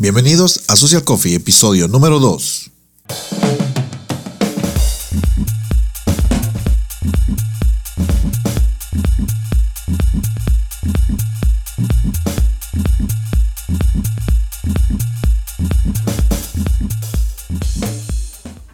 [0.00, 2.70] Bienvenidos a Social Coffee, episodio número 2.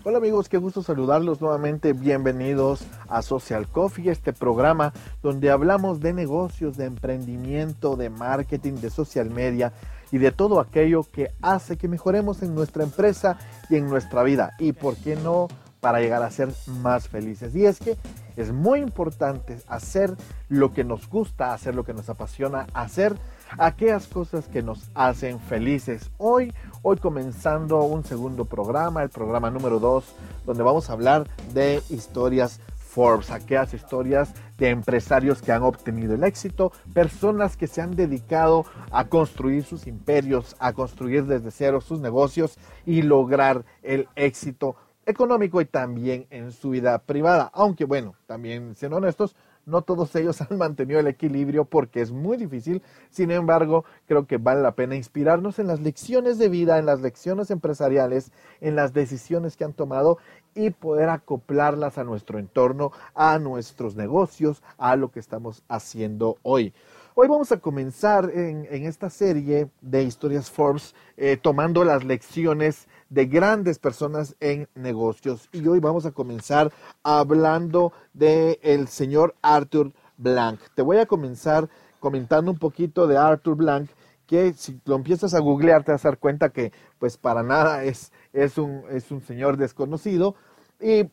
[0.02, 1.95] Hola amigos, qué gusto saludarlos nuevamente.
[1.95, 8.91] Bienvenidos a Social Coffee, este programa donde hablamos de negocios, de emprendimiento, de marketing, de
[8.91, 9.72] social media
[10.14, 13.36] y de todo aquello que hace que mejoremos en nuestra empresa
[13.68, 14.52] y en nuestra vida.
[14.61, 15.48] Y por qué no,
[15.80, 17.52] para llegar a ser más felices.
[17.56, 17.96] Y es que
[18.36, 20.14] es muy importante hacer
[20.48, 23.16] lo que nos gusta, hacer lo que nos apasiona, hacer
[23.58, 26.12] aquellas cosas que nos hacen felices.
[26.18, 30.04] Hoy, hoy comenzando un segundo programa, el programa número 2,
[30.46, 32.61] donde vamos a hablar de historias
[32.94, 38.67] Forbes, aquellas historias de empresarios que han obtenido el éxito, personas que se han dedicado
[38.92, 45.61] a construir sus imperios, a construir desde cero sus negocios y lograr el éxito económico
[45.61, 47.50] y también en su vida privada.
[47.53, 49.34] Aunque bueno, también siendo honestos,
[49.67, 52.83] no todos ellos han mantenido el equilibrio porque es muy difícil.
[53.11, 57.01] Sin embargo, creo que vale la pena inspirarnos en las lecciones de vida, en las
[57.01, 60.19] lecciones empresariales, en las decisiones que han tomado
[60.55, 66.73] y poder acoplarlas a nuestro entorno, a nuestros negocios, a lo que estamos haciendo hoy.
[67.17, 73.27] Hoy vamos a comenzar en, esta serie de historias Forbes eh, tomando las lecciones de
[73.27, 75.48] grandes personas en negocios.
[75.53, 76.73] Y hoy vamos a comenzar
[77.05, 80.59] hablando del el señor Arthur Blank.
[80.75, 81.69] Te voy a comenzar
[82.01, 83.89] comentando un poquito de Arthur Blank,
[84.27, 87.84] que si lo empiezas a googlear te vas a dar cuenta que pues para nada
[87.84, 90.34] es, es, un, es un señor desconocido.
[90.81, 91.09] Y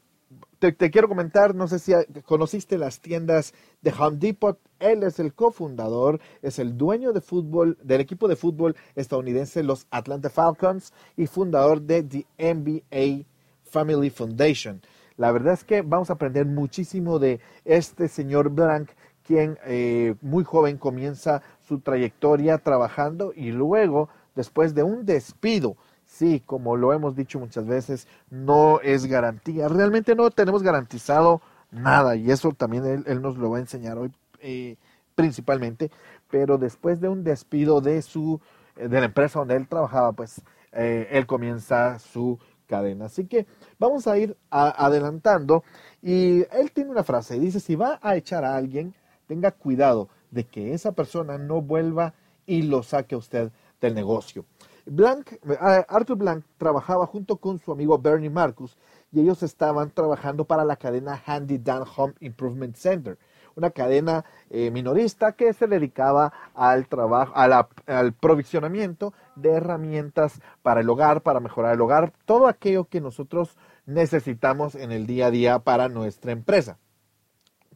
[0.62, 1.92] te, quiero comentar, no sé si
[2.23, 4.59] conociste las tiendas de Home Depot.
[4.80, 9.88] Él es el cofundador, es el dueño de fútbol, del equipo de fútbol estadounidense, los
[9.90, 13.26] Atlanta Falcons, y fundador de The NBA
[13.64, 14.81] Family Foundation.
[15.18, 18.91] La verdad es que vamos a aprender muchísimo de este señor Blank,
[19.24, 25.75] quien eh, muy joven comienza su trayectoria trabajando y luego, después de un despido,
[26.12, 29.68] sí, como lo hemos dicho muchas veces, no es garantía.
[29.68, 31.42] Realmente no tenemos garantizado
[31.72, 34.12] nada y eso también él, nos lo va a enseñar hoy
[34.42, 34.76] eh,
[35.16, 35.90] principalmente.
[36.30, 38.42] Pero después de un despido de su
[38.76, 40.42] eh, de la empresa donde él trabajaba, pues
[40.74, 43.06] eh, él comienza su cadena.
[43.06, 43.48] Así que
[43.80, 45.64] vamos a ir adelantando
[46.02, 48.94] y él tiene una frase, dice, si va a echar a alguien,
[49.28, 52.14] tenga cuidado de que esa persona no vuelva
[52.46, 54.46] y lo saque a usted del negocio.
[54.86, 58.78] Eh, Arthur Blank trabajaba junto con su amigo Bernie Marcus
[59.12, 63.18] y ellos estaban trabajando para la cadena Handy Dan Home Improvement Center,
[63.56, 70.90] una cadena eh, minorista que se dedicaba al trabajo, al provisionamiento de herramientas para el
[70.90, 75.59] hogar, para mejorar el hogar, todo aquello que nosotros necesitamos en el día a día
[75.59, 76.78] para nuestra empresa.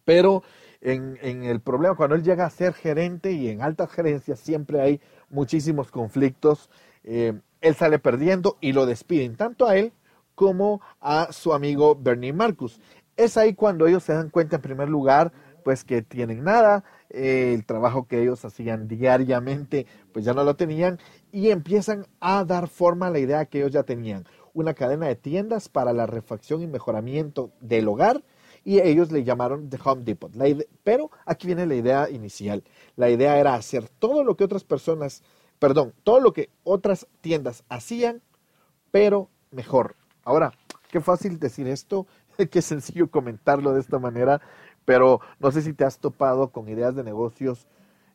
[0.06, 0.44] Pero
[0.82, 4.82] en, en, el problema, cuando él llega a ser gerente y en altas gerencias, siempre
[4.82, 6.70] hay muchísimos conflictos
[7.06, 9.94] eh, él sale perdiendo y lo despiden tanto a él
[10.36, 12.80] como a su amigo Bernie Marcus.
[13.16, 15.32] Es ahí cuando ellos se dan cuenta en primer lugar
[15.64, 20.56] pues que tienen nada, eh, el trabajo que ellos hacían diariamente pues ya no lo
[20.56, 21.00] tenían
[21.32, 25.16] y empiezan a dar forma a la idea que ellos ya tenían, una cadena de
[25.16, 28.22] tiendas para la refacción y mejoramiento del hogar
[28.64, 30.32] y ellos le llamaron The Home Depot.
[30.84, 32.64] pero aquí viene la idea inicial.
[32.96, 35.24] La idea era hacer todo lo que otras personas
[35.66, 38.22] perdón, todo lo que otras tiendas hacían,
[38.92, 39.96] pero mejor.
[40.24, 40.54] Ahora,
[40.92, 42.06] qué fácil decir esto,
[42.52, 44.42] qué sencillo comentarlo de esta manera,
[44.86, 47.66] pero no sé si te has topado con ideas de negocios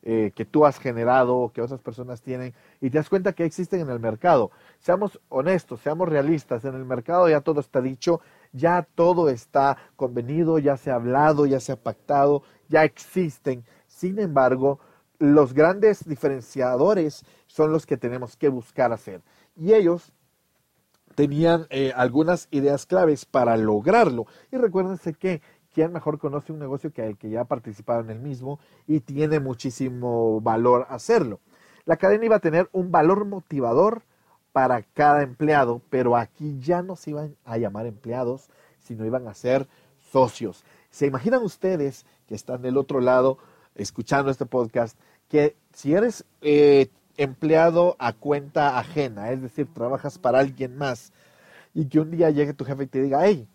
[0.05, 3.81] eh, que tú has generado, que otras personas tienen, y te das cuenta que existen
[3.81, 4.53] en el mercado.
[4.79, 8.21] Seamos honestos, seamos realistas, en el mercado ya todo está dicho,
[8.53, 13.65] ya todo está convenido, ya se ha hablado, ya se ha pactado, ya existen.
[13.89, 14.79] Sin embargo,
[15.21, 19.21] los grandes diferenciadores son los que tenemos que buscar hacer.
[19.55, 20.13] Y ellos
[21.15, 24.27] tenían eh, algunas ideas claves para lograrlo.
[24.51, 25.43] Y recuérdense que
[25.75, 29.01] quién mejor conoce un negocio que el que ya ha participado en el mismo y
[29.01, 31.41] tiene muchísimo valor hacerlo.
[31.85, 34.03] La cadena iba a tener un valor motivador
[34.53, 39.35] para cada empleado, pero aquí ya no se iban a llamar empleados, sino iban a
[39.35, 39.69] ser
[40.11, 40.65] socios.
[40.91, 43.37] ¿Se imaginan ustedes que están del otro lado
[43.75, 44.99] escuchando este podcast
[45.31, 51.13] que si eres eh, empleado a cuenta ajena, es decir, trabajas para alguien más,
[51.73, 53.49] y que un día llegue tu jefe y te diga, hey,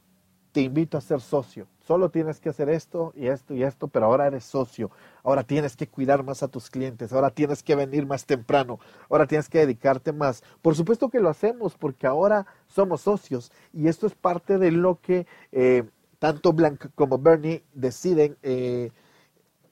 [0.53, 1.67] te invito a ser socio.
[1.85, 4.89] solo tienes que hacer esto y esto y esto, pero ahora eres socio,
[5.21, 8.79] ahora tienes que cuidar más a tus clientes, ahora tienes que venir más temprano,
[9.09, 10.43] ahora tienes que dedicarte más.
[10.61, 14.99] Por supuesto que lo hacemos porque ahora somos socios y esto es parte de lo
[15.01, 15.83] que eh,
[16.19, 18.91] tanto Blanc como Bernie deciden eh,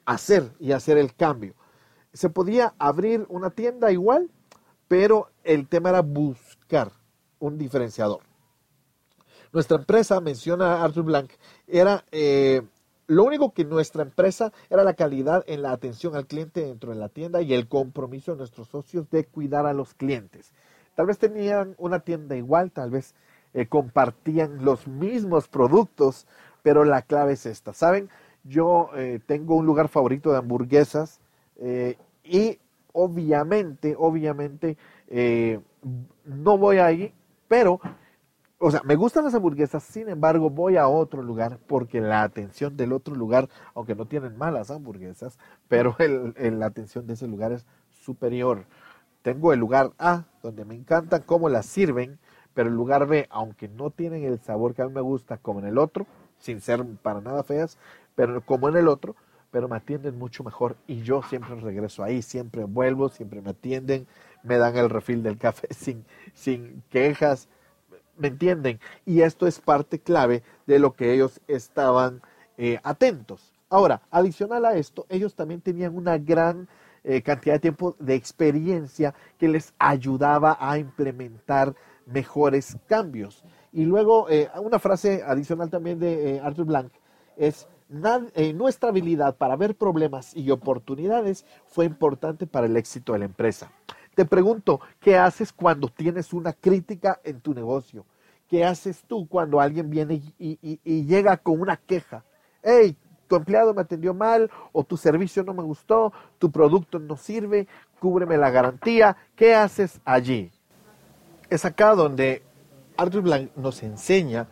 [0.06, 1.56] hacer y hacer el cambio.
[2.14, 4.30] Se podía abrir una tienda igual,
[4.88, 6.92] pero el tema era buscar
[7.40, 8.22] un diferenciador.
[9.52, 11.32] Nuestra empresa, menciona Arthur Blank,
[11.68, 12.64] era eh,
[13.08, 17.00] lo único que nuestra empresa era la calidad en la atención al cliente dentro de
[17.00, 20.54] la tienda y el compromiso de nuestros socios de cuidar a los clientes.
[20.96, 23.14] Tal vez tenían una tienda igual, tal vez
[23.54, 26.28] eh, compartían los mismos productos,
[26.62, 27.74] pero la clave es esta.
[27.74, 28.10] ¿Saben?
[28.44, 31.20] Yo eh, tengo un lugar favorito de hamburguesas
[32.24, 32.60] y
[32.92, 34.78] obviamente, obviamente,
[36.26, 37.14] no voy ahí,
[37.48, 37.80] pero
[38.66, 42.78] o sea, me gustan las hamburguesas, sin embargo, voy a otro lugar porque la atención
[42.78, 45.98] del otro lugar, aunque no tienen malas hamburguesas, pero
[46.38, 48.64] la atención de ese lugar es superior.
[49.22, 52.20] Tengo el lugar A, donde me encanta cómo las sirven,
[52.54, 55.60] pero el lugar B, aunque no tienen el sabor que a mí me gusta como
[55.60, 56.08] en el otro,
[56.40, 57.78] sin ser para nada feas,
[58.16, 59.18] pero como en el otro,
[59.54, 64.08] pero me atienden mucho mejor y yo siempre regreso ahí, siempre vuelvo, siempre me atienden,
[64.42, 66.04] me dan el refil del café sin,
[66.34, 67.48] sin quejas,
[68.16, 68.80] ¿Me entienden?
[69.06, 72.22] Y esto es parte clave de lo que ellos estaban
[72.58, 73.54] eh, atentos.
[73.70, 76.68] Ahora, adicional a esto, ellos también tenían una gran
[77.04, 81.74] eh, cantidad de tiempo de experiencia que les ayudaba a implementar
[82.06, 83.44] mejores cambios.
[83.72, 86.92] Y luego, eh, una frase adicional también de Arthur Blank
[87.36, 93.26] es, nuestra habilidad para ver problemas y oportunidades fue importante para el éxito de la
[93.26, 93.72] empresa.
[94.16, 98.06] Te pregunto, ¿qué haces cuando tienes una crítica en tu negocio?
[98.48, 102.24] ¿Qué haces tú cuando alguien viene y, llega con una queja?
[102.62, 102.96] Hey,
[103.28, 107.68] tu empleado me atendió mal o tu servicio no me gustó, tu producto no sirve,
[108.00, 109.18] cúbreme la garantía.
[109.36, 110.52] ¿Qué haces allí?
[111.50, 112.44] Es acá donde
[112.98, 114.48] Arthur Blanc nos enseña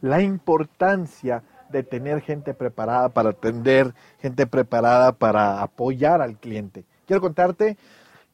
[0.00, 1.42] la importancia
[1.72, 6.84] de tener gente preparada para atender, gente preparada para apoyar al cliente.
[7.06, 7.76] Quiero contarte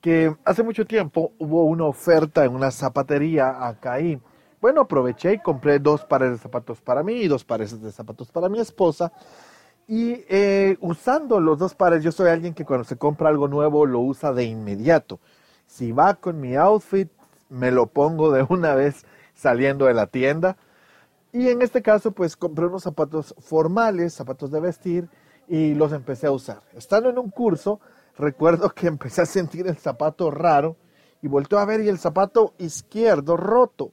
[0.01, 4.21] que hace mucho tiempo hubo una oferta en una zapatería acá ahí.
[4.61, 8.31] Bueno, aproveché y compré dos pares de zapatos para mí y dos pares de zapatos
[8.31, 9.13] para mi esposa.
[9.87, 13.87] Y eh, usando los dos pares, yo soy alguien que cuando se compra algo nuevo
[13.87, 15.19] lo usa de inmediato.
[15.67, 17.09] Si va con mi outfit,
[17.49, 20.57] me lo pongo de una vez saliendo de la tienda.
[21.39, 25.09] Y en este caso, pues compré unos zapatos formales, zapatos de vestir,
[25.47, 26.63] y los empecé a usar.
[26.75, 27.79] Estando en un curso,
[28.17, 30.75] recuerdo que empecé a sentir el zapato raro
[31.23, 33.93] y volteé a ver y el zapato izquierdo roto.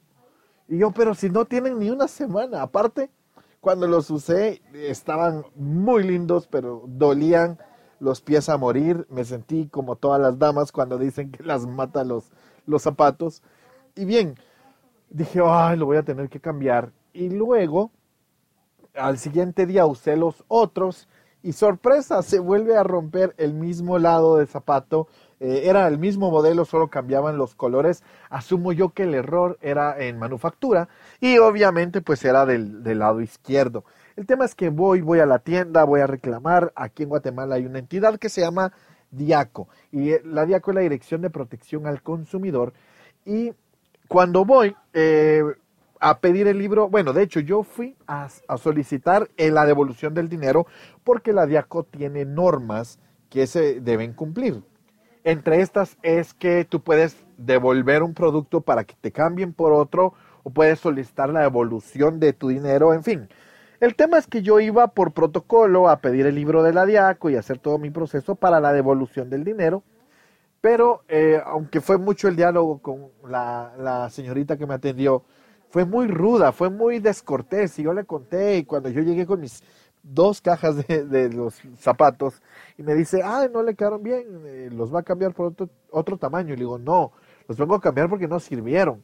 [0.66, 3.12] Y yo, pero si no tienen ni una semana, aparte,
[3.60, 7.60] cuando los usé estaban muy lindos, pero dolían
[8.00, 9.06] los pies a morir.
[9.08, 12.32] Me sentí como todas las damas cuando dicen que las mata los,
[12.66, 13.40] los zapatos.
[13.94, 14.34] Y bien,
[15.10, 16.90] dije, ay, lo voy a tener que cambiar.
[17.16, 17.92] Y luego,
[18.94, 21.08] al siguiente día usé los otros
[21.42, 25.08] y sorpresa, se vuelve a romper el mismo lado del zapato.
[25.40, 28.02] Eh, era el mismo modelo, solo cambiaban los colores.
[28.28, 33.22] Asumo yo que el error era en manufactura y obviamente pues era del, del lado
[33.22, 33.84] izquierdo.
[34.14, 36.70] El tema es que voy, voy a la tienda, voy a reclamar.
[36.76, 38.72] Aquí en Guatemala hay una entidad que se llama
[39.10, 42.74] DIACO y eh, la DIACO es la Dirección de Protección al Consumidor.
[43.24, 43.52] Y
[44.06, 45.42] cuando voy, eh,
[46.00, 46.88] a pedir el libro.
[46.88, 50.66] Bueno, de hecho, yo fui a, solicitar la devolución del dinero
[51.04, 52.98] porque la DIACO tiene normas
[53.30, 54.62] que se deben cumplir.
[55.24, 60.14] Entre estas es que tú puedes devolver un producto para que te cambien por otro
[60.44, 63.28] o puedes solicitar la devolución de tu dinero, en fin.
[63.80, 67.30] El tema es que yo iba por protocolo a pedir el libro de la DIACO
[67.30, 69.82] y hacer todo mi proceso para la devolución del dinero.
[70.60, 75.24] Pero eh, aunque fue mucho el diálogo con la señorita que me atendió,
[75.70, 77.78] fue muy ruda, fue muy descortés.
[77.78, 79.62] Y yo le conté, y cuando yo llegué con mis
[80.02, 82.42] dos cajas de, los zapatos,
[82.78, 85.68] y me dice, ay, no le quedaron bien, eh, los va a cambiar por otro,
[85.90, 86.54] otro tamaño.
[86.54, 87.12] Y le digo, no,
[87.48, 89.02] los vengo a cambiar porque no sirvieron.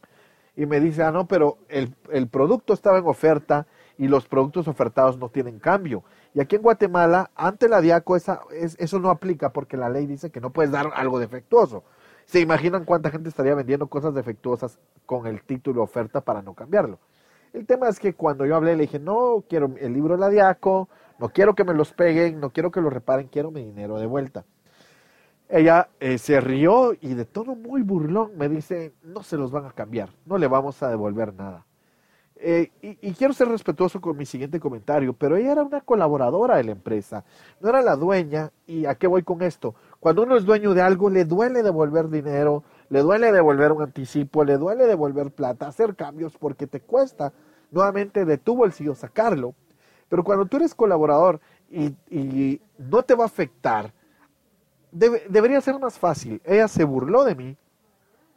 [0.54, 3.66] Y me dice, ah, no, pero el, el producto estaba en oferta
[3.96, 6.04] y los productos ofertados no tienen cambio.
[6.34, 10.30] Y aquí en Guatemala, ante la DIACO, esa, eso no aplica porque la ley dice
[10.30, 11.84] que no puedes dar algo defectuoso.
[12.26, 16.98] ¿Se imaginan cuánta gente estaría vendiendo cosas defectuosas con el título oferta para no cambiarlo?
[17.52, 20.30] El tema es que cuando yo hablé le dije, no quiero el libro de la
[20.30, 20.88] Diaco,
[21.18, 24.06] no quiero que me los peguen, no quiero que lo reparen, quiero mi dinero de
[24.06, 24.44] vuelta.
[25.48, 29.66] Ella eh, se rió y de tono muy burlón me dice, no se los van
[29.66, 31.66] a cambiar, no le vamos a devolver nada.
[32.44, 36.64] Eh, y, quiero ser respetuoso con mi siguiente comentario, pero ella era una colaboradora de
[36.64, 37.24] la empresa,
[37.60, 38.50] no era la dueña.
[38.66, 39.76] ¿Y a qué voy con esto?
[40.02, 44.42] Cuando uno es dueño de algo, le duele devolver dinero, le duele devolver un anticipo,
[44.42, 47.32] le duele devolver plata, hacer cambios porque te cuesta
[47.70, 49.54] nuevamente de tu bolsillo sacarlo.
[50.08, 51.40] Pero cuando tú eres colaborador
[51.70, 53.92] y, no te va a afectar,
[54.90, 56.42] debería ser más fácil.
[56.44, 57.56] Ella se burló de mí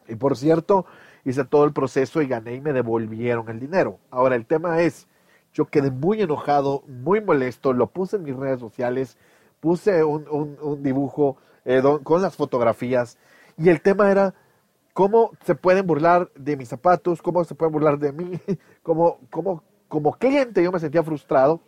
[0.07, 0.85] y por cierto,
[1.23, 3.97] hice todo el proceso y gané y me devolvieron el dinero.
[4.11, 5.07] Ahora, el tema es,
[5.51, 9.17] yo quedé muy enojado, muy molesto, lo puse en mis redes sociales,
[9.59, 13.17] puse un, dibujo eh, con las fotografías
[13.57, 14.33] y el tema era
[14.93, 18.39] cómo se pueden burlar de mis zapatos, cómo se pueden burlar de mí,
[18.83, 21.59] como, como, como cliente yo me sentía frustrado,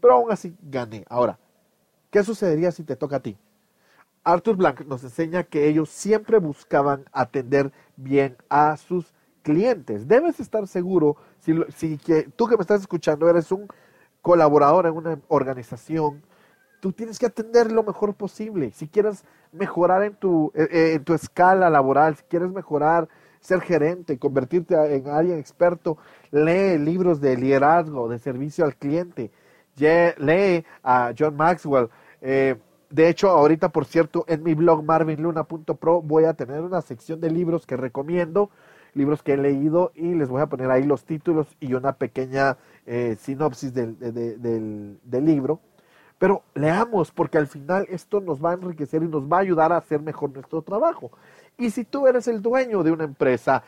[0.00, 1.04] pero aún así gané.
[1.08, 1.38] Ahora,
[2.10, 3.38] ¿qué sucedería si te toca a ti?
[4.24, 10.08] Arthur Blank nos enseña que ellos siempre buscaban atender bien a sus clientes.
[10.08, 13.68] Debes estar seguro, si, que tú que me estás escuchando eres un
[14.22, 16.24] colaborador en una organización,
[16.86, 18.70] tú tienes que atender lo mejor posible.
[18.70, 23.08] Si quieres mejorar en tu, eh, eh, en tu escala laboral, si quieres mejorar,
[23.40, 25.98] ser gerente, convertirte en alguien experto,
[26.30, 29.32] lee libros de liderazgo, de servicio al cliente,
[29.76, 31.88] lee a John Maxwell.
[32.20, 32.54] Eh,
[32.88, 37.32] de hecho, ahorita, por cierto, en mi blog marvinluna.pro voy a tener una sección de
[37.32, 38.48] libros que recomiendo,
[38.94, 42.58] libros que he leído y les voy a poner ahí los títulos y una pequeña
[42.86, 45.58] eh, sinopsis del, del, libro.
[46.18, 49.72] Pero leamos, porque al final esto nos va a enriquecer y nos va a ayudar
[49.72, 51.10] a hacer mejor nuestro trabajo.
[51.58, 53.62] Y si tú eres el dueño de una empresa,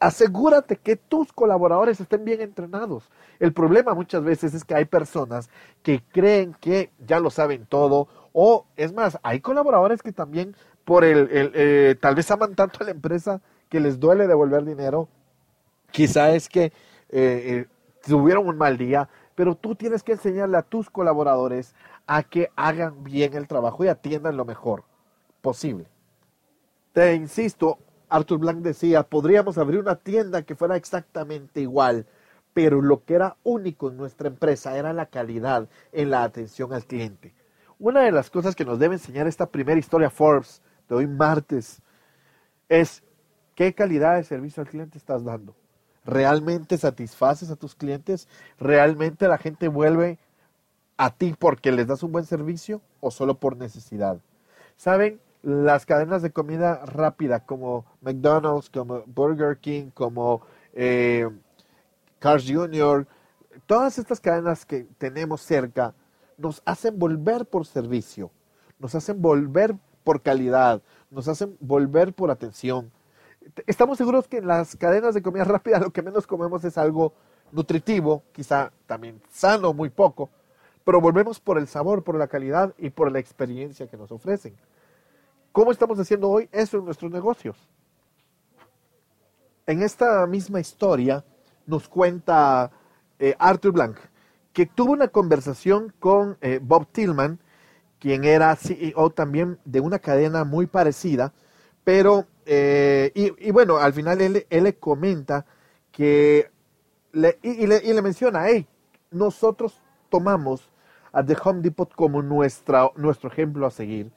[0.00, 3.10] asegúrate que tus colaboradores estén bien entrenados.
[3.38, 5.48] El problema muchas veces es que hay personas
[5.82, 11.04] que creen que ya lo saben todo o es más, hay colaboradores que también por
[11.04, 15.08] el, eh, tal vez aman tanto a la empresa que les duele devolver dinero.
[15.90, 16.72] Quizá es que eh,
[17.10, 17.66] eh,
[18.06, 21.74] tuvieron un mal día, pero tú tienes que enseñarle a tus colaboradores
[22.06, 24.84] a que hagan bien el trabajo y atiendan lo mejor
[25.40, 25.86] posible.
[26.92, 32.06] Te insisto, Arthur Blanc decía, podríamos abrir una tienda que fuera exactamente igual,
[32.52, 36.84] pero lo que era único en nuestra empresa era la calidad en la atención al
[36.84, 37.34] cliente.
[37.78, 41.82] Una de las cosas que nos debe enseñar esta primera historia Forbes de hoy martes
[42.68, 43.02] es
[43.54, 45.56] qué calidad de servicio al cliente estás dando.
[46.04, 48.28] ¿Realmente satisfaces a tus clientes?
[48.58, 50.18] ¿Realmente la gente vuelve
[50.96, 54.18] a ti porque les das un buen servicio o solo por necesidad?
[54.76, 55.20] ¿Saben?
[55.42, 60.42] Las cadenas de comida rápida como McDonald's, como Burger King, como
[60.72, 61.28] eh,
[62.18, 63.06] Cars Jr.,
[63.66, 65.94] todas estas cadenas que tenemos cerca,
[66.38, 68.30] nos hacen volver por servicio,
[68.78, 72.90] nos hacen volver por calidad, nos hacen volver por atención.
[73.66, 77.12] Estamos seguros que en las cadenas de comida rápida lo que menos comemos es algo
[77.50, 80.30] nutritivo, quizá también sano, muy poco,
[80.84, 84.56] pero volvemos por el sabor, por la calidad y por la experiencia que nos ofrecen.
[85.52, 87.56] ¿Cómo estamos haciendo hoy eso en nuestros negocios?
[89.66, 91.24] En esta misma historia
[91.66, 92.70] nos cuenta
[93.18, 93.98] eh, Arthur Blank
[94.52, 97.38] que tuvo una conversación con eh, Bob Tillman,
[97.98, 101.32] quien era CEO también de una cadena muy parecida,
[101.84, 105.46] pero, eh, y, bueno, al final él, le comenta
[105.90, 106.50] que,
[107.12, 108.66] le, y, le, y, le, menciona, hey,
[109.10, 110.70] nosotros tomamos
[111.12, 114.10] a The Home Depot como nuestra, nuestro ejemplo a seguir,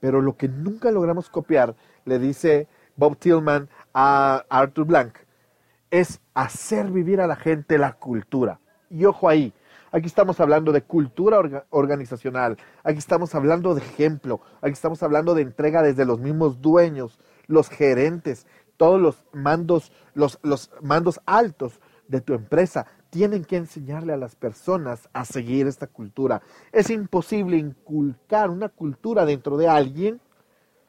[0.00, 5.14] pero lo que nunca logramos copiar, le dice Bob Tillman a Arthur Blank,
[5.90, 8.60] es hacer vivir a la gente la cultura.
[8.90, 9.52] Y ojo ahí,
[9.90, 15.40] Aquí estamos hablando de cultura organizacional, aquí estamos hablando de ejemplo, aquí estamos hablando de
[15.40, 17.18] entrega desde los mismos dueños,
[17.48, 24.12] los gerentes, todos los mandos, los, los mandos altos de tu empresa tienen que enseñarle
[24.12, 26.42] a las personas a seguir esta cultura.
[26.72, 30.20] Es imposible inculcar una cultura dentro de alguien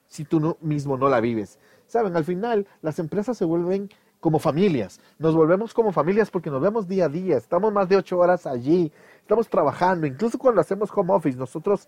[0.07, 1.59] si tú mismo no la vives.
[1.87, 3.89] Saben, al final las empresas se vuelven
[4.19, 4.99] como familias.
[5.17, 8.45] Nos volvemos como familias porque nos vemos día a día, estamos más de ocho horas
[8.45, 11.87] allí, estamos trabajando, incluso cuando hacemos home office, nosotros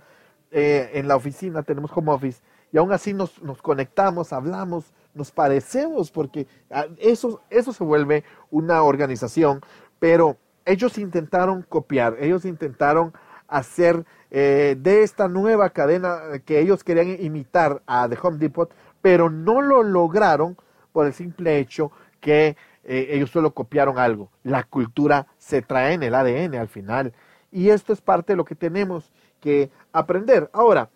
[0.49, 5.31] eh, en la oficina tenemos home office y aún así nos, nos conectamos, hablamos, nos
[5.31, 9.61] parecemos porque ah, eso, eso se vuelve una organización,
[9.99, 13.13] pero ellos intentaron copiar, ellos intentaron
[13.47, 19.29] hacer eh, de esta nueva cadena que ellos querían imitar a The Home Depot, pero
[19.29, 20.57] no lo lograron
[20.93, 24.29] por el simple hecho que eh, ellos solo copiaron algo.
[24.43, 27.13] La cultura se trae en el ADN al final.
[27.51, 29.11] Y esto es parte de lo que tenemos
[29.41, 30.49] que aprender.
[30.53, 30.89] Ahora,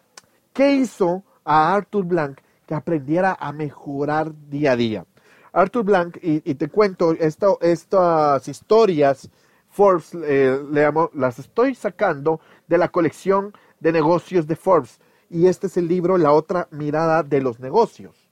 [0.53, 5.05] ¿qué hizo a Arthur Blank que aprendiera a mejorar día a día?
[5.53, 9.29] Arthur Blank, y, te cuento estas historias,
[9.69, 14.99] Forbes eh, le las estoy sacando de la colección de negocios de Forbes.
[15.29, 18.29] Y este es el libro La otra mirada de los negocios.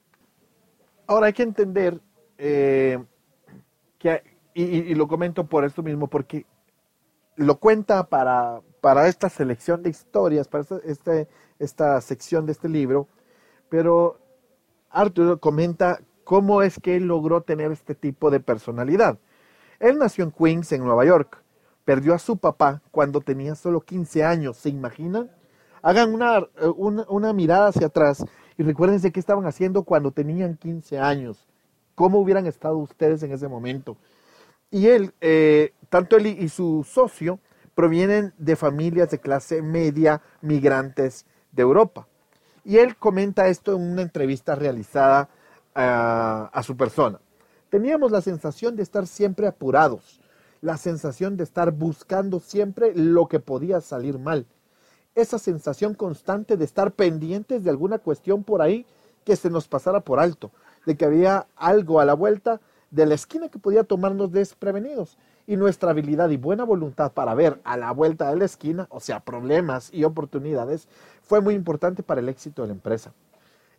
[1.08, 2.00] Ahora hay que entender
[2.38, 3.02] eh,
[4.00, 4.22] que,
[4.54, 6.46] y, lo comento por esto mismo, porque
[7.36, 12.68] lo cuenta para, para esta selección de historias, para esta, este, esta sección de este
[12.68, 13.08] libro,
[13.70, 14.20] pero
[14.90, 19.18] Arthur comenta cómo es que él logró tener este tipo de personalidad.
[19.80, 21.42] Él nació en Queens, en Nueva York.
[21.86, 25.32] Perdió a su papá cuando tenía solo 15 años, ¿se imaginan?
[25.82, 26.46] Hagan una,
[27.08, 28.26] una, mirada hacia atrás
[28.58, 31.48] y recuérdense qué estaban haciendo cuando tenían 15 años.
[31.96, 33.96] ¿Cómo hubieran estado ustedes en ese momento?
[34.70, 37.40] Y él, eh, tanto él y su socio,
[37.76, 42.08] provienen de familias de clase media migrantes de Europa.
[42.64, 45.30] Y él comenta esto en una entrevista realizada
[45.76, 47.20] a, a su persona.
[47.70, 50.22] Teníamos la sensación de estar siempre apurados,
[50.62, 54.46] la sensación de estar buscando siempre lo que podía salir mal,
[55.16, 58.86] esa sensación constante de estar pendientes de alguna cuestión por ahí
[59.26, 60.52] que se nos pasara por alto,
[60.86, 62.62] de que había algo a la vuelta
[62.92, 67.60] de la esquina que podía tomarnos desprevenidos y nuestra habilidad y buena voluntad para ver
[67.64, 70.88] a la vuelta de la esquina, o sea, problemas y oportunidades,
[71.22, 73.14] fue muy importante para el éxito de la empresa.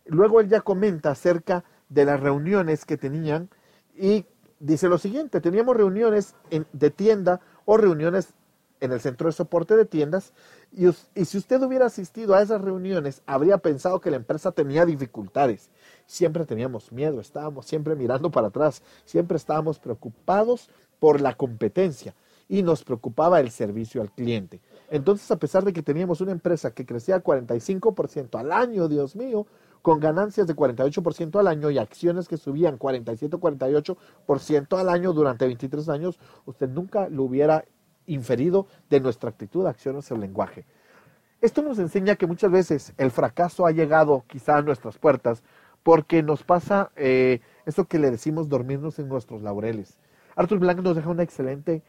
[0.05, 3.49] Luego él ya comenta acerca de las reuniones que tenían
[3.95, 4.25] y
[4.59, 8.33] dice lo siguiente, teníamos reuniones de tienda o reuniones
[8.81, 10.33] en el centro de soporte de tiendas
[10.71, 14.85] y, y, si usted hubiera asistido a esas reuniones habría pensado que la empresa tenía
[14.85, 15.69] dificultades.
[16.05, 22.15] Siempre teníamos miedo, estábamos siempre mirando para atrás, siempre estábamos preocupados por la competencia
[22.47, 24.59] y nos preocupaba el servicio al cliente.
[24.89, 29.47] Entonces, a pesar de que teníamos una empresa que crecía 45% al año, Dios mío,
[29.81, 35.89] con ganancias de 48% al año y acciones que subían 47-48% al año durante 23
[35.89, 37.65] años, usted nunca lo hubiera
[38.07, 40.65] inferido de nuestra actitud, acciones o lenguaje.
[41.41, 45.43] Esto nos enseña que muchas veces el fracaso ha llegado quizá a nuestras puertas
[45.83, 49.99] porque nos pasa eh, eso que le decimos dormirnos en nuestros laureles.
[50.35, 51.83] Arthur Blank nos deja una excelente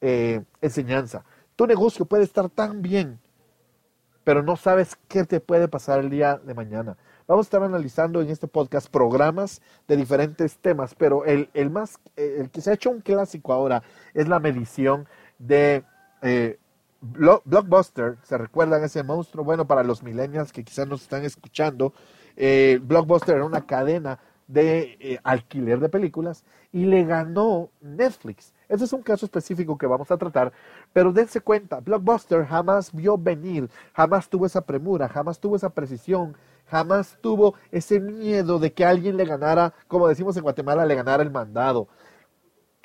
[0.00, 1.24] eh, enseñanza.
[1.56, 3.18] Tu negocio puede estar tan bien,
[4.24, 6.96] pero no sabes qué te puede pasar el día de mañana.
[7.26, 12.50] Vamos a estar analizando en este podcast programas de diferentes temas, pero el, más, el
[12.50, 13.82] que se ha hecho un clásico ahora
[14.14, 15.84] es la medición de
[16.22, 16.58] eh,
[17.00, 18.16] Blockbuster.
[18.22, 19.44] ¿Se recuerdan ese monstruo?
[19.44, 21.92] Bueno, para los millennials que quizás nos están escuchando,
[22.36, 28.52] eh, Blockbuster era una cadena de eh, alquiler de películas y le ganó Netflix.
[28.68, 30.52] Ese es un caso específico que vamos a tratar,
[30.92, 36.36] pero dense cuenta, Blockbuster jamás vio venir, jamás tuvo esa premura, jamás tuvo esa precisión,
[36.66, 41.22] jamás tuvo ese miedo de que alguien le ganara, como decimos en Guatemala, le ganara
[41.22, 41.88] el mandado.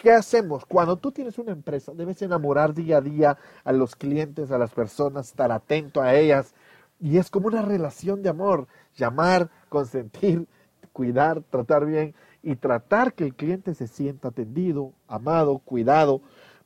[0.01, 0.65] ¿Qué hacemos?
[0.65, 4.71] Cuando tú tienes una empresa, debes enamorar día a día a los clientes, a las
[4.71, 6.55] personas, estar atento a ellas.
[6.99, 10.47] Y es como una relación de amor, llamar, consentir,
[10.93, 16.21] cuidar, tratar bien y tratar que el cliente se sienta atendido, amado, cuidado,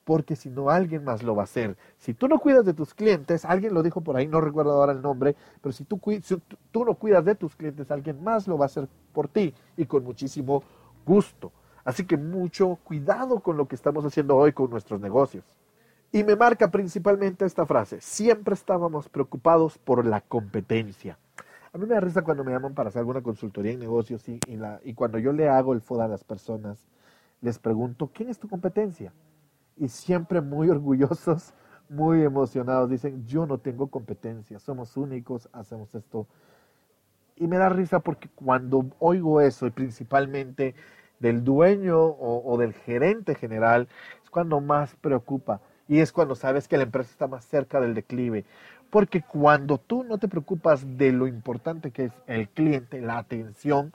[0.06, 1.76] porque si no alguien más lo va a hacer.
[1.98, 4.94] Si tú no cuidas de tus clientes, alguien lo dijo por ahí, no recuerdo ahora
[4.94, 8.58] el nombre, pero si tú, si tú no cuidas de tus clientes, alguien más lo
[8.58, 10.64] va a hacer por ti y con muchísimo
[11.06, 11.52] gusto.
[11.84, 15.44] Así que mucho cuidado con lo que estamos haciendo hoy con nuestros negocios.
[16.12, 21.18] Y me marca principalmente esta frase, siempre estábamos preocupados por la competencia.
[21.76, 24.40] A mí me da risa cuando me llaman para hacer alguna consultoría en negocios y,
[24.86, 26.88] y, cuando yo le hago el FODA a las personas,
[27.42, 29.12] les pregunto, ¿quién es tu competencia?
[29.76, 31.54] Y siempre muy orgullosos,
[31.90, 36.28] muy emocionados, dicen, yo no tengo competencia, somos únicos, hacemos esto.
[37.36, 40.76] Y me da risa porque cuando oigo eso, y principalmente
[41.20, 43.90] del dueño o, o del gerente general,
[44.24, 47.94] es cuando más preocupa y es cuando sabes que la empresa está más cerca del
[47.94, 48.46] declive.
[48.90, 53.94] Porque cuando tú no te preocupas de lo importante que es el cliente, la atención,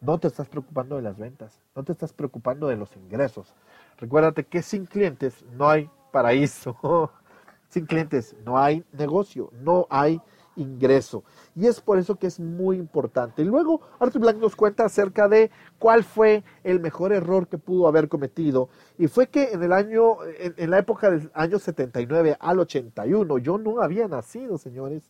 [0.00, 3.54] no te estás preocupando de las ventas, no te estás preocupando de los ingresos.
[3.98, 7.10] Recuérdate que sin clientes no hay paraíso,
[7.68, 10.20] sin clientes no hay negocio, no hay
[10.56, 11.24] ingreso.
[11.54, 13.42] Y es por eso que es muy importante.
[13.42, 17.88] Y luego Arthur Blank nos cuenta acerca de cuál fue el mejor error que pudo
[17.88, 18.68] haber cometido.
[18.98, 23.58] Y fue que en el año, en, la época del año 79 al 81, yo
[23.58, 25.02] no había nacido, señores,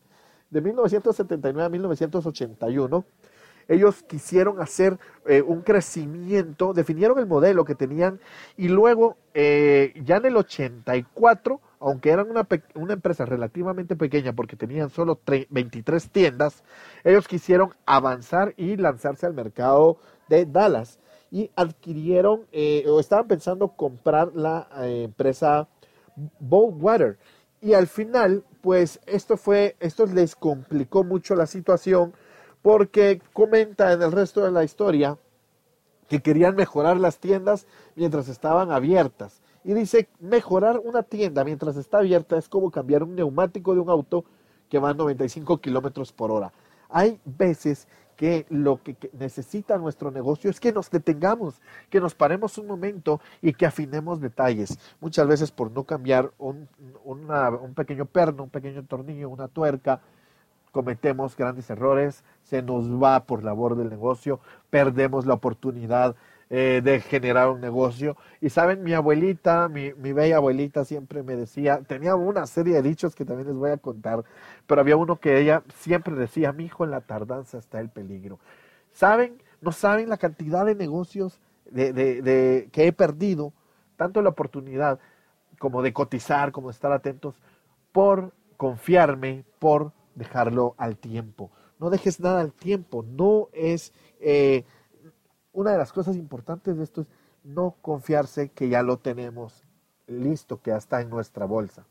[0.50, 3.04] de 1979 a 1981
[3.68, 8.20] ellos quisieron hacer eh, un crecimiento, definieron el modelo que tenían
[8.56, 12.46] y luego eh, ya en el 84 aunque eran una,
[12.94, 15.20] empresa relativamente pequeña porque tenían solo
[15.50, 16.64] 23 tiendas,
[17.04, 20.98] ellos quisieron avanzar y lanzarse al mercado de Dallas.
[21.30, 25.68] y adquirieron eh, o estaban pensando comprar la eh, empresa
[26.40, 27.18] Water.
[27.60, 32.14] Y al final, pues esto fue, esto les complicó mucho la situación
[32.62, 35.18] porque comenta en el resto de la historia
[36.08, 39.42] que querían mejorar las tiendas mientras estaban abiertas.
[39.64, 43.88] Y dice, mejorar una tienda mientras está abierta es como cambiar un neumático de un
[43.88, 44.24] auto
[44.68, 46.52] que va a 95 kilómetros por hora.
[46.90, 52.58] Hay veces que lo que, necesita nuestro negocio es que nos detengamos, que nos paremos
[52.58, 54.78] un momento y que afinemos detalles.
[55.00, 56.68] Muchas veces por no cambiar un,
[57.04, 60.00] un pequeño perno, un pequeño tornillo, una tuerca,
[60.70, 66.16] cometemos grandes errores, se nos va por labor del negocio, perdemos la oportunidad
[66.50, 68.16] eh, de generar un negocio.
[68.40, 72.82] Y saben, mi abuelita, mi, mi, bella abuelita siempre me decía, tenía una serie de
[72.82, 74.24] dichos que también les voy a contar,
[74.66, 78.38] pero había uno que ella siempre decía, mi hijo, en la tardanza está el peligro.
[78.92, 79.42] ¿Saben?
[79.62, 83.54] No saben la cantidad de negocios de, de, que he perdido,
[83.96, 84.98] tanto la oportunidad
[85.58, 87.34] como de cotizar, como de estar atentos,
[87.90, 91.50] por confiarme, por dejarlo al tiempo.
[91.78, 93.92] No dejes nada al tiempo, no es...
[94.20, 94.64] Eh,
[95.54, 97.06] una de las cosas importantes de esto es
[97.44, 99.64] no confiarse que ya lo tenemos
[100.06, 101.86] listo, que ya está en nuestra bolsa.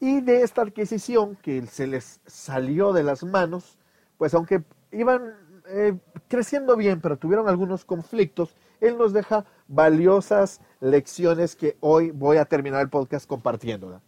[0.00, 3.78] Y de esta adquisición que se les salió de las manos,
[4.18, 5.34] pues aunque iban
[5.68, 5.96] eh,
[6.28, 12.44] creciendo bien, pero tuvieron algunos conflictos, él nos deja valiosas lecciones que hoy voy a
[12.44, 14.02] terminar el podcast compartiéndola.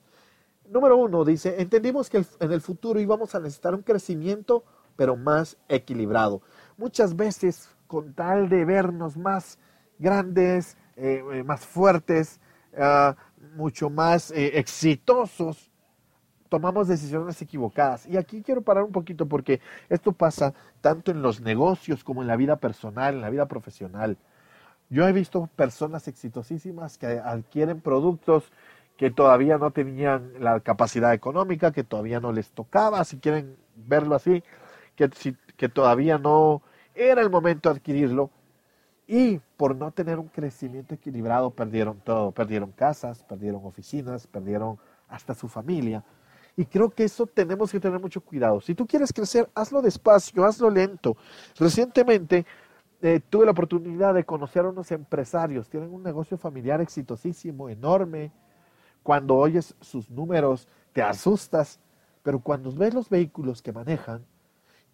[0.68, 4.64] Número uno, dice, entendimos que en el futuro íbamos a necesitar un crecimiento,
[4.96, 6.42] pero más equilibrado.
[6.76, 9.56] Muchas veces con tal de vernos más
[10.00, 12.40] grandes, eh, eh, más fuertes,
[12.76, 13.14] ah,
[13.54, 15.70] mucho más eh, exitosos,
[16.48, 18.04] tomamos decisiones equivocadas.
[18.06, 22.26] Y aquí quiero parar un poquito porque esto pasa tanto en los negocios como en
[22.26, 24.18] la vida personal, en la vida profesional.
[24.90, 28.50] Yo he visto personas exitosísimas que adquieren productos
[28.96, 34.16] que todavía no tenían la capacidad económica, que todavía no les tocaba, si quieren verlo
[34.16, 34.42] así,
[34.96, 35.08] que,
[35.56, 36.60] que todavía no
[36.94, 38.30] era el momento de adquirirlo
[39.06, 44.78] y por no tener un crecimiento equilibrado perdieron todo, perdieron casas, perdieron oficinas, perdieron
[45.08, 46.02] hasta su familia.
[46.56, 48.60] Y creo que eso tenemos que tener mucho cuidado.
[48.60, 51.16] Si tú quieres crecer, hazlo despacio, hazlo lento.
[51.58, 52.46] Recientemente
[53.02, 58.32] eh, tuve la oportunidad de conocer a unos empresarios, tienen un negocio familiar exitosísimo, enorme.
[59.02, 61.80] Cuando oyes sus números, te asustas,
[62.22, 64.24] pero cuando ves los vehículos que manejan,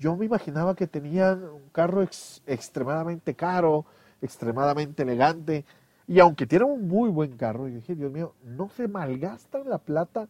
[0.01, 3.85] yo me imaginaba que tenían un carro extremadamente caro,
[4.23, 5.67] extremadamente elegante,
[6.09, 9.77] y aunque tienen un muy buen carro, yo dije, Dios mío, no se malgastan la
[9.77, 10.27] plata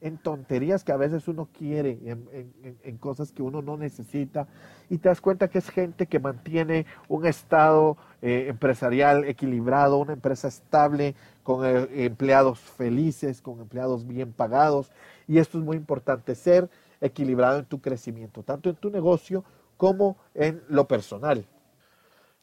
[0.00, 4.48] en tonterías que a veces uno quiere, en, cosas que uno no necesita,
[4.88, 10.14] y te das cuenta que es gente que mantiene un estado eh, empresarial equilibrado, una
[10.14, 14.90] empresa estable, con eh, empleados felices, con empleados bien pagados,
[15.28, 19.44] y esto es muy importante, ser equilibrado en tu crecimiento, tanto en tu negocio
[19.76, 21.46] como en lo personal.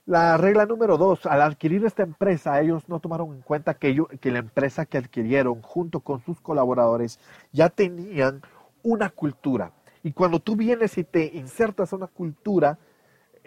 [0.05, 4.31] La regla número dos, al adquirir esta empresa, ellos no tomaron en cuenta que, que
[4.31, 7.19] la empresa que adquirieron junto con sus colaboradores
[7.51, 8.41] ya tenían
[8.83, 9.73] una cultura.
[10.03, 12.79] Y cuando tú vienes y te insertas a una cultura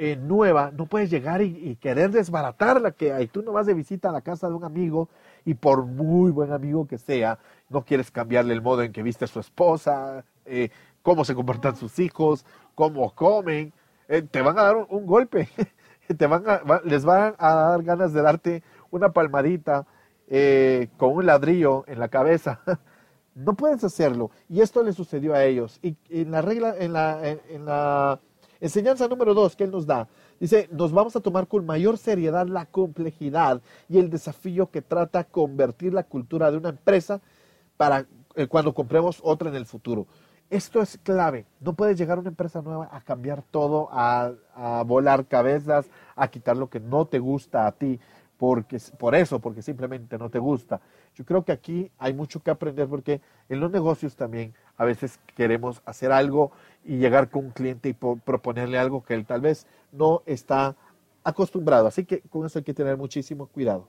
[0.02, 4.08] eh, nueva, no puedes llegar y, querer desbaratarla, que ahí tú no vas de visita
[4.08, 5.10] a la casa de un amigo
[5.44, 9.26] y por muy buen amigo que sea, no quieres cambiarle el modo en que viste
[9.26, 10.70] a su esposa, eh,
[11.02, 13.72] cómo se comportan sus hijos, cómo comen,
[14.08, 15.48] eh, te van a dar un, golpe,
[16.18, 19.86] te van a, les van a dar ganas de darte una palmadita
[20.28, 22.60] eh, con un ladrillo en la cabeza.
[23.32, 24.32] No puedes hacerlo.
[24.48, 25.78] Y esto le sucedió a ellos.
[25.82, 28.18] Y en la regla, en la, en la
[28.60, 30.08] enseñanza número dos que él nos da,
[30.40, 35.24] dice, nos vamos a tomar con mayor seriedad la complejidad y el desafío que trata
[35.24, 37.20] convertir la cultura de una empresa
[37.76, 40.06] para eh, cuando compremos otra en el futuro.
[40.50, 41.46] Esto es clave.
[41.60, 44.32] No puedes llegar a una empresa nueva a cambiar todo, a,
[44.84, 45.86] volar cabezas,
[46.16, 48.00] a quitar lo que no te gusta a ti,
[48.36, 50.80] porque, por eso, porque simplemente no te gusta.
[51.14, 55.20] Yo creo que aquí hay mucho que aprender porque en los negocios también a veces
[55.36, 56.50] queremos hacer algo
[56.84, 60.74] y llegar con un cliente y proponerle algo que él tal vez no está
[61.22, 61.86] acostumbrado.
[61.86, 63.86] Así que con eso hay que tener muchísimo cuidado.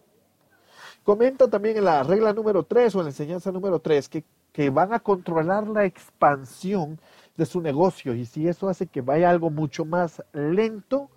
[1.04, 4.70] Comenta también en la regla número 3 o en la enseñanza número 3 que que
[4.70, 7.00] van a controlar la expansión
[7.38, 8.14] de su negocio.
[8.14, 11.10] Y si eso hace que vaya algo mucho más lento,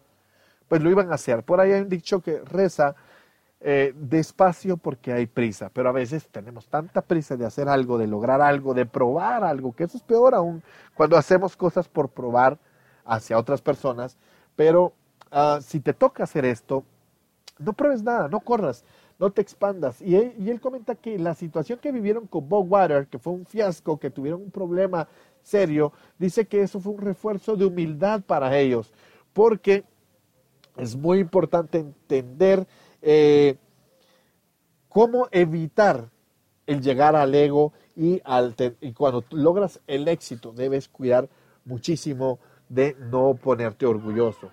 [0.68, 1.42] pues lo iban a hacer.
[1.42, 2.94] Por ahí hay un dicho que reza
[3.66, 8.06] eh, despacio porque hay prisa, pero a veces tenemos tanta prisa de hacer algo, de
[8.06, 12.58] lograr algo, de probar algo, que eso es peor aún cuando hacemos cosas por probar
[13.06, 14.18] hacia otras personas,
[14.54, 14.92] pero
[15.30, 16.84] ah, si te toca hacer esto,
[17.58, 18.84] no pruebes nada, no corras,
[19.18, 20.00] no te expandas.
[20.02, 23.98] Y él, comenta que la situación que vivieron con Bob Water, que fue un fiasco,
[23.98, 25.08] que tuvieron un problema
[25.42, 28.92] serio, dice que eso fue un refuerzo de humildad para ellos,
[29.32, 29.84] porque
[30.76, 32.66] es muy importante entender
[33.02, 33.56] eh,
[34.88, 36.10] cómo evitar
[36.66, 41.28] el llegar al ego y, al y cuando logras el éxito debes cuidar
[41.64, 44.50] muchísimo de no ponerte orgulloso.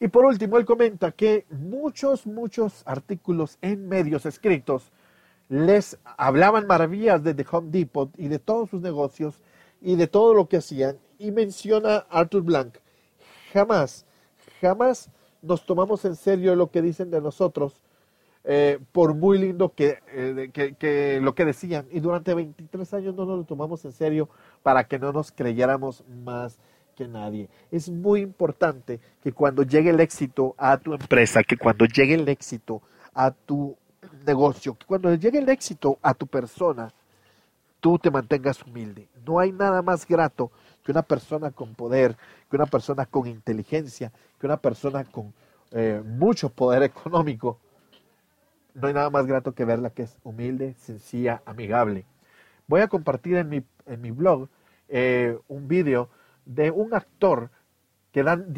[0.00, 4.92] Y por último, él comenta que muchos, muchos artículos en medios escritos
[5.48, 9.40] les hablaban maravillas de The Home Depot y de todos sus negocios
[9.80, 10.98] y de todo lo que hacían.
[11.18, 12.76] Y menciona Arthur Blank,
[13.52, 14.06] jamás,
[14.60, 15.10] jamás
[15.42, 17.80] nos tomamos en serio lo que dicen de nosotros,
[18.44, 21.86] eh, por muy lindo eh, que, que, lo que decían.
[21.90, 24.28] Y durante 23 años no nos lo tomamos en serio
[24.62, 26.58] para que no nos creyéramos más
[26.98, 27.48] que nadie.
[27.70, 32.28] Es muy importante que cuando llegue el éxito a tu empresa, que cuando llegue el
[32.28, 32.82] éxito
[33.14, 33.76] a tu
[34.26, 36.92] negocio, que cuando llegue el éxito a tu persona,
[37.78, 39.06] tú te mantengas humilde.
[39.24, 40.50] No hay nada más grato
[40.84, 42.16] que una persona con poder,
[42.50, 45.32] que una persona con inteligencia, que una persona con
[45.70, 47.60] eh, mucho poder económico.
[48.74, 52.06] No hay nada más grato que verla que es humilde, sencilla, amigable.
[52.66, 54.48] Voy a compartir en mi, en mi blog
[54.88, 56.08] eh, un vídeo
[56.48, 57.50] de un actor
[58.10, 58.52] que dan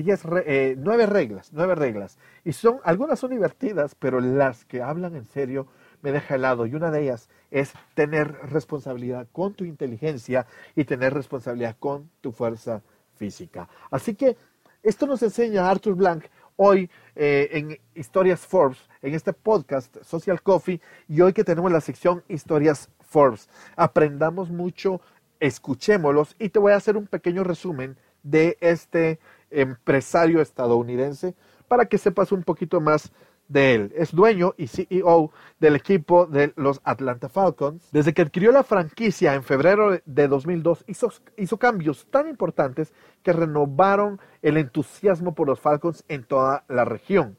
[0.47, 2.19] eh, nueve reglas, nueve reglas.
[2.45, 5.67] Y son, algunas son divertidas, pero las que hablan en serio
[6.03, 6.67] me deja helado.
[6.67, 12.33] Y una de ellas es tener responsabilidad con tu inteligencia y tener responsabilidad con tu
[12.33, 12.83] fuerza
[13.17, 13.69] física.
[13.91, 14.37] Así que
[14.83, 16.25] esto nos enseña Arthur Blank
[16.57, 21.81] hoy eh, en Historias Forbes, en este podcast Social Coffee, y hoy que tenemos la
[21.81, 23.49] sección Historias Forbes.
[23.77, 25.01] Aprendamos mucho,
[25.41, 29.19] escuchémoslos y te voy a hacer un pequeño resumen de este
[29.51, 31.35] empresario estadounidense
[31.69, 33.11] para que sepas un poquito más
[33.51, 33.93] de él.
[33.97, 37.89] Es dueño y CEO del equipo de los Atlanta Falcons.
[37.91, 43.33] Desde que adquirió la franquicia en febrero de 2002, hizo, hizo cambios tan importantes que
[43.33, 47.37] renovaron el entusiasmo por los Falcons en toda la región.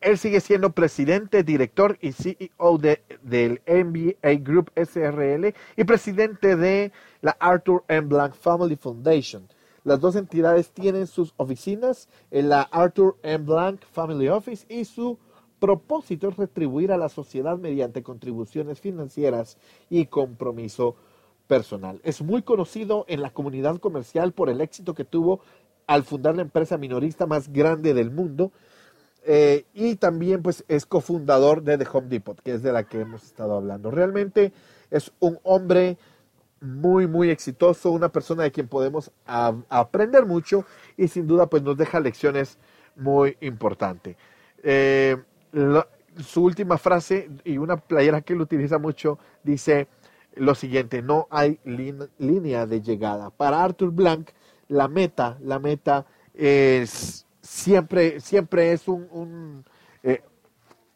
[0.00, 6.92] Él sigue siendo presidente, director y CEO de, del NBA Group SRL y presidente de
[7.20, 8.08] la Arthur M.
[8.08, 9.48] Blank Family Foundation
[9.82, 13.44] las dos entidades tienen sus oficinas en la Arthur M.
[13.44, 15.18] Blank Family Office y su
[15.58, 19.56] propósito es retribuir a la sociedad mediante contribuciones financieras
[19.88, 20.96] y compromiso
[21.46, 22.00] personal.
[22.04, 25.40] Es muy conocido en la comunidad comercial por el éxito que tuvo
[25.86, 28.52] al fundar la empresa minorista más grande del mundo
[29.24, 33.00] eh, y también pues es cofundador de The Home Depot, que es de la que
[33.00, 33.90] hemos estado hablando.
[33.90, 34.52] Realmente
[34.90, 35.98] es un hombre
[36.60, 40.64] muy, muy exitoso, una persona de quien podemos aprender mucho
[40.96, 42.58] y sin duda pues nos deja lecciones
[42.96, 44.16] muy importantes.
[44.62, 45.16] Eh,
[46.18, 49.88] su última frase y una playera que él utiliza mucho dice
[50.34, 53.30] lo siguiente, no hay línea de llegada.
[53.30, 54.30] Para Arthur Blank,
[54.68, 59.64] la meta, la meta es siempre, siempre es un,
[60.04, 60.22] eh,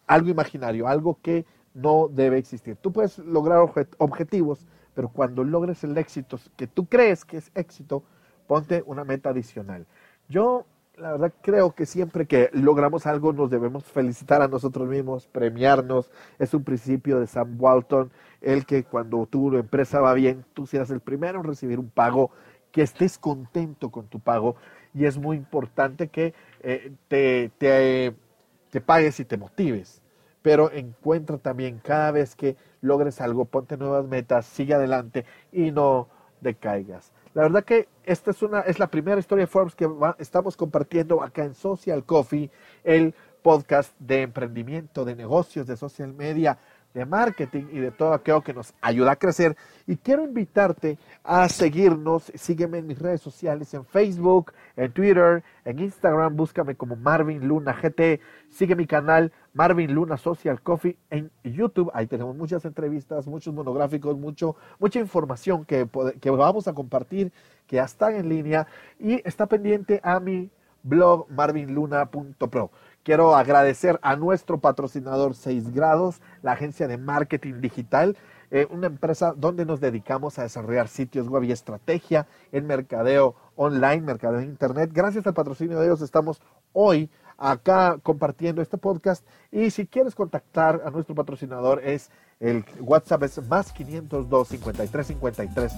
[0.07, 2.77] algo imaginario, algo que no debe existir.
[2.77, 3.59] Tú puedes lograr
[3.99, 4.64] objetivos,
[4.95, 8.05] pero cuando logres el éxito que tú crees que es éxito,
[8.47, 9.85] ponte una meta adicional.
[10.29, 10.64] Yo,
[10.97, 16.12] la verdad, creo que siempre que logramos algo nos debemos felicitar a nosotros mismos, premiarnos.
[16.38, 20.88] Es un principio de Sam Walton, el que cuando tu empresa va bien, tú seas
[20.90, 22.31] el primero en recibir un pago,
[22.71, 24.57] que estés contento con tu pago.
[24.94, 30.00] Y es muy importante que eh, te, te, pagues y te motives
[30.42, 36.11] pero encuentra también cada vez que logres algo, ponte nuevas metas, sigue adelante y no
[36.42, 37.12] decaigas.
[37.33, 41.22] La verdad que esta es una es la primera historia de Forbes que estamos compartiendo
[41.22, 42.50] acá en Social Coffee,
[42.85, 46.59] el podcast de emprendimiento, de negocios, de social media,
[46.94, 49.57] de marketing y de todo aquello que nos ayuda a crecer.
[49.87, 52.33] Y quiero invitarte a seguirnos.
[52.37, 56.37] Sígueme en mis redes sociales, en Facebook, en Twitter, en Instagram.
[56.37, 58.20] Búscame como Marvin Luna GT.
[58.48, 61.90] Sigue mi canal Marvin Luna Social Coffee en YouTube.
[61.92, 65.88] Ahí tenemos muchas entrevistas, muchos monográficos, mucho, mucha información que,
[66.20, 67.33] que vamos a compartir,
[67.66, 68.68] que ya están en línea.
[69.00, 70.50] Y está pendiente a mi
[70.85, 72.70] blog marvinluna.pro.
[73.05, 78.17] Quiero agradecer a nuestro patrocinador 6 grados, la agencia de marketing digital,
[78.51, 84.01] eh, una empresa donde nos dedicamos a desarrollar sitios web y estrategia en mercadeo online,
[84.01, 84.88] mercadeo en internet.
[84.90, 86.40] Gracias al patrocinio de ellos estamos
[86.73, 93.25] hoy acá compartiendo este podcast y si quieres contactar a nuestro patrocinador es el WhatsApp
[93.25, 95.73] es más 502 53 53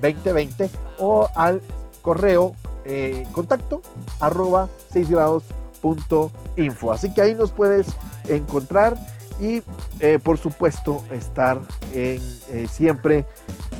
[0.00, 1.60] 2020 o al
[2.02, 3.82] correo eh, contacto
[4.20, 5.44] arroba 6 grados
[6.56, 6.92] info.
[6.92, 7.88] Así que ahí nos puedes
[8.28, 8.96] encontrar
[9.40, 9.62] y
[10.00, 11.60] eh, por supuesto estar
[11.94, 13.24] en, eh, siempre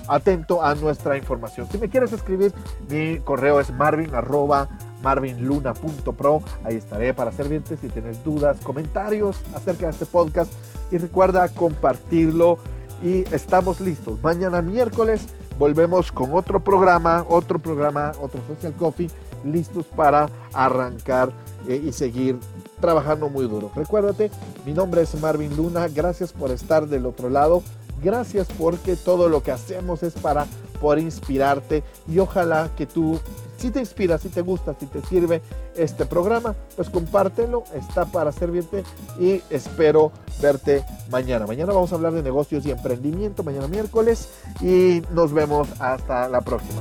[0.09, 1.69] atento a nuestra información.
[1.71, 2.53] Si me quieres escribir,
[2.89, 4.69] mi correo es marvin arroba
[5.03, 6.43] marvinluna.pro.
[6.65, 10.53] Ahí estaré para servirte si tienes dudas, comentarios acerca de este podcast.
[10.91, 12.59] Y recuerda compartirlo.
[13.03, 14.21] Y estamos listos.
[14.23, 19.11] Mañana miércoles volvemos con otro programa, otro programa, otro Social Coffee,
[19.44, 21.33] listos para arrancar
[21.68, 22.38] eh, y seguir
[22.81, 23.71] trabajando muy duro.
[23.75, 24.31] Recuérdate,
[24.64, 25.88] mi nombre es Marvin Luna.
[25.88, 27.62] Gracias por estar del otro lado.
[28.03, 30.47] Gracias porque todo lo que hacemos es para
[30.81, 33.19] por inspirarte y ojalá que tú
[33.59, 35.43] si te inspira, si te gusta, si te sirve
[35.77, 38.85] este programa, pues compártelo, está para servirte
[39.19, 41.47] y espero verte mañana.
[41.47, 44.29] Mañana vamos a hablar de negocios y emprendimiento, mañana miércoles
[44.61, 46.81] y nos vemos hasta la próxima.